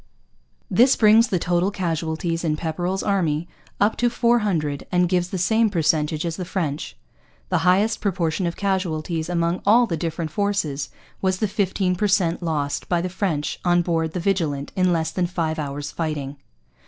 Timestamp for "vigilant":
14.19-14.71